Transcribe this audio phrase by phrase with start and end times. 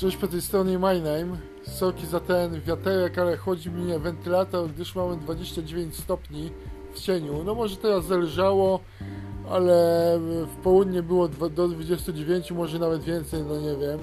[0.00, 1.36] Cześć po tej stronie My Name.
[1.62, 6.50] Soki za ten wiaterek, ale chodzi mi wentylator, gdyż mamy 29 stopni
[6.94, 7.44] w cieniu.
[7.44, 8.80] No może teraz zależało,
[9.50, 9.74] ale
[10.20, 13.98] w południe było do 29, może nawet więcej, no nie wiem.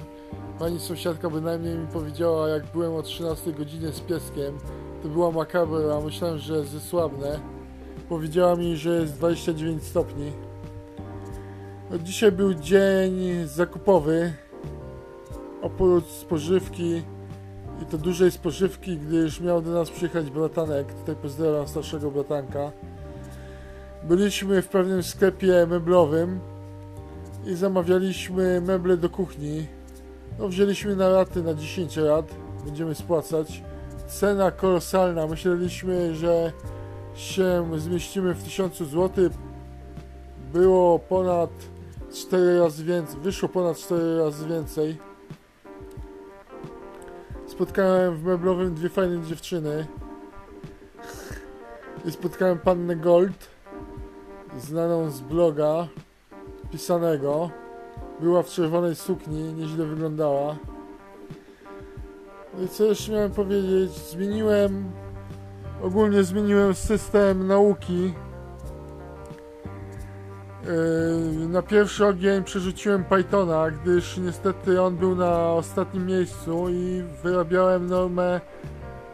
[0.58, 4.58] Pani sąsiadka bynajmniej mi powiedziała, jak byłem o 13 godzinie z pieskiem,
[5.02, 7.40] to była makabra, myślałem, że zesłabne.
[8.08, 10.32] Powiedziała mi, że jest 29 stopni.
[11.90, 14.32] No, dzisiaj był dzień zakupowy
[15.62, 17.02] oprócz spożywki
[17.82, 22.72] i to dużej spożywki, gdyż miał do nas przyjechać bratanek, tutaj pozdrawiam starszego bratanka.
[24.04, 26.40] Byliśmy w pewnym sklepie meblowym
[27.46, 29.66] i zamawialiśmy meble do kuchni.
[30.38, 33.62] No, wzięliśmy na raty na 10 lat, będziemy spłacać.
[34.06, 36.52] Cena kolosalna, myśleliśmy, że
[37.14, 39.10] się zmieścimy w 1000 zł.
[40.52, 41.50] Było ponad
[42.12, 44.98] 4 razy więcej, wyszło ponad 4 razy więcej
[47.58, 49.86] spotkałem w meblowym dwie fajne dziewczyny.
[52.04, 53.48] I spotkałem pannę Gold,
[54.58, 55.88] znaną z bloga
[56.72, 57.50] pisanego.
[58.20, 60.56] Była w czerwonej sukni, nieźle wyglądała.
[62.54, 63.90] No i co jeszcze miałem powiedzieć?
[63.92, 64.92] Zmieniłem,
[65.82, 68.14] ogólnie zmieniłem system nauki
[71.48, 78.40] na pierwszy ogień przerzuciłem Pythona, gdyż niestety on był na ostatnim miejscu i wyrabiałem normę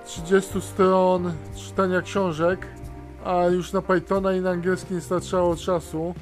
[0.06, 2.66] 30 stron czytania książek,
[3.24, 6.14] a już na Pythona i na angielski nie starczało czasu.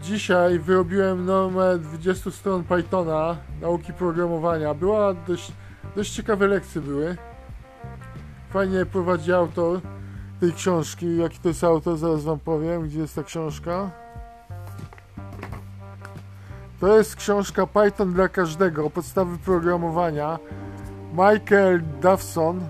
[0.00, 4.74] Dzisiaj wyrobiłem normę 20 stron Pythona, nauki programowania.
[4.74, 5.52] Była dość,
[5.96, 7.16] dość ciekawe lekcje były.
[8.50, 9.80] Fajnie prowadzi autor
[10.40, 11.16] tej książki.
[11.16, 13.90] Jaki to jest autor, zaraz wam powiem, gdzie jest ta książka.
[16.80, 20.38] To jest książka Python dla każdego, podstawy programowania.
[21.12, 22.60] Michael Dawson.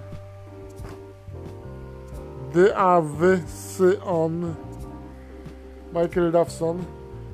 [2.55, 4.55] D-A-W-S-O-N.
[5.95, 6.79] Michael Dawson.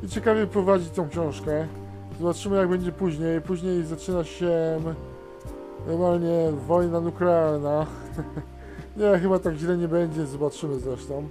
[0.02, 1.66] I ciekawie prowadzi tą książkę.
[2.18, 3.40] Zobaczymy jak będzie później.
[3.40, 4.80] Później zaczyna się
[5.86, 7.86] normalnie wojna nuklearna.
[8.96, 10.26] nie, chyba tak źle nie będzie.
[10.26, 11.28] Zobaczymy zresztą.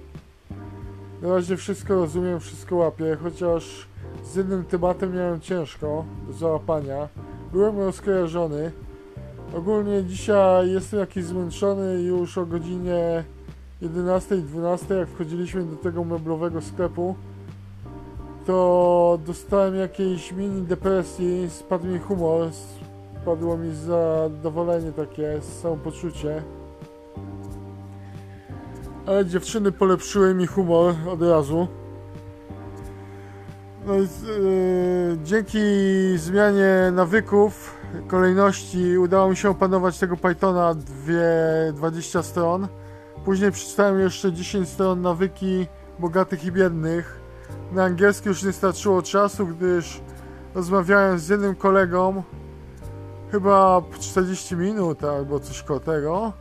[1.22, 3.86] Na razie wszystko rozumiem, wszystko łapię, chociaż
[4.24, 7.08] z jednym tematem miałem ciężko do załapania.
[7.52, 8.72] Byłem rozkojarzony.
[9.56, 13.24] Ogólnie dzisiaj jestem jakiś zmęczony już o godzinie
[13.82, 17.14] 11-12 jak wchodziliśmy do tego meblowego sklepu
[18.46, 22.50] to dostałem jakiejś mini depresji, spadł mi humor,
[23.22, 26.42] spadło mi zadowolenie takie, samopoczucie.
[29.06, 31.68] Ale dziewczyny polepszyły mi humor od razu.
[33.86, 35.58] No, yy, dzięki
[36.16, 37.74] zmianie nawyków,
[38.08, 41.22] kolejności udało mi się opanować tego Pythona dwie,
[41.74, 42.68] 20 stron.
[43.24, 45.66] Później przeczytałem jeszcze 10 stron nawyki
[45.98, 47.20] bogatych i biednych.
[47.72, 50.00] Na angielski już nie starczyło czasu, gdyż
[50.54, 52.22] rozmawiałem z jednym kolegą
[53.32, 56.32] chyba 40 minut albo coś koło tego.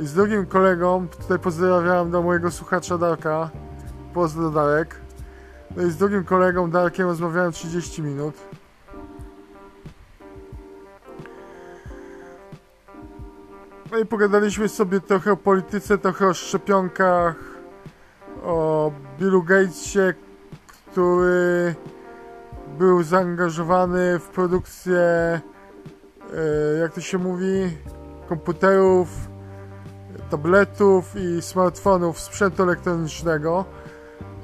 [0.00, 3.50] I z drugim kolegą, tutaj pozdrawiam do mojego słuchacza Darka,
[4.14, 5.00] pozdro Darek.
[5.76, 8.34] No i z drugim kolegą Darkiem rozmawiałem 30 minut.
[13.92, 17.34] No i pogadaliśmy sobie trochę o polityce, trochę o szczepionkach,
[18.42, 20.14] o Billu Gatesie,
[20.66, 21.74] który
[22.78, 25.40] był zaangażowany w produkcję, e,
[26.80, 27.76] jak to się mówi,
[28.28, 29.08] komputerów,
[30.30, 33.64] tabletów i smartfonów, sprzętu elektronicznego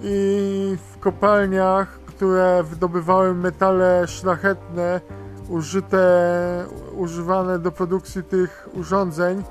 [0.02, 5.00] i w kopalniach, które wydobywały metale szlachetne,
[5.48, 9.44] użyte, używane do produkcji tych urządzeń,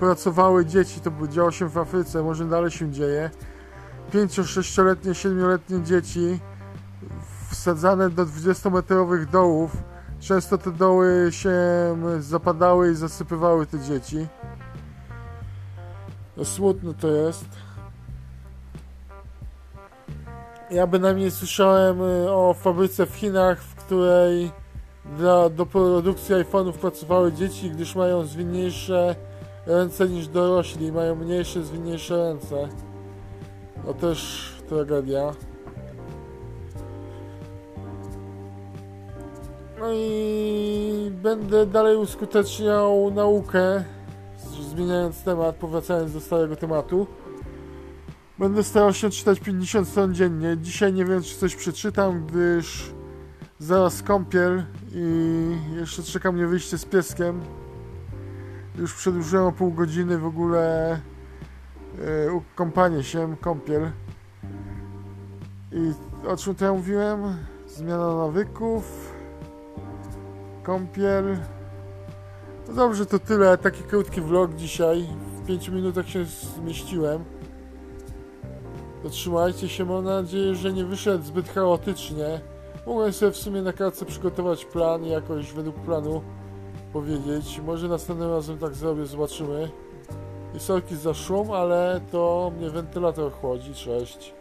[0.00, 1.00] pracowały dzieci.
[1.00, 3.30] To działo się w Afryce, może dalej się dzieje.
[4.12, 6.40] 5-6-letnie, 7-letnie dzieci
[7.50, 9.70] wsadzane do 20-metrowych dołów.
[10.20, 11.54] Często te doły się
[12.18, 14.26] zapadały i zasypywały te dzieci.
[16.36, 17.46] No smutne to jest.
[20.70, 24.50] Ja bynajmniej słyszałem y, o fabryce w Chinach, w której
[25.18, 29.14] dla, do produkcji iPhone'ów pracowały dzieci, gdyż mają zwinniejsze
[29.66, 32.68] ręce niż dorośli, mają mniejsze, zwinniejsze ręce.
[33.86, 35.32] To też tragedia.
[39.80, 43.84] No i będę dalej uskuteczniał naukę,
[44.76, 47.06] zmieniając temat, powracając do starego tematu.
[48.38, 50.56] Będę starał się czytać 50 stron dziennie.
[50.58, 52.94] Dzisiaj nie wiem, czy coś przeczytam, gdyż
[53.58, 57.40] Zaraz kąpiel i jeszcze czeka mnie wyjście z pieskiem.
[58.78, 60.98] Już przedłużyłem o pół godziny w ogóle
[61.98, 63.90] yy, kąpanie się, kąpiel.
[65.72, 65.92] I
[66.28, 67.36] o czym to ja mówiłem?
[67.66, 69.12] Zmiana nawyków,
[70.62, 71.36] kąpiel.
[72.68, 73.58] No dobrze, to tyle.
[73.58, 75.06] Taki krótki vlog dzisiaj.
[75.42, 77.24] W 5 minutach się zmieściłem.
[79.02, 82.40] To trzymajcie się, mam nadzieję, że nie wyszedł zbyt chaotycznie.
[82.86, 86.22] Mogłem sobie w sumie na kartce przygotować plan i jakoś według planu
[86.92, 87.60] powiedzieć.
[87.66, 89.70] Może następnym razem tak zrobię, zobaczymy.
[90.54, 93.74] I sorki za szum, ale to mnie wentylator chłodzi.
[93.74, 94.34] Cześć.